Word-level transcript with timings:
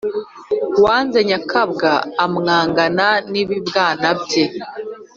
Uwanze 0.77 1.19
nyakabwa 1.29 1.89
,amwangana 2.25 3.07
n’ibibwana 3.31 4.07
bye. 4.21 4.45